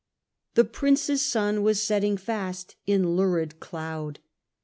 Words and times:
The 0.55 0.65
Prince's 0.65 1.23
sun 1.23 1.61
was 1.61 1.79
setting 1.79 2.17
fast 2.17 2.75
in 2.87 3.15
lurid 3.15 3.59
cloud. 3.59 4.17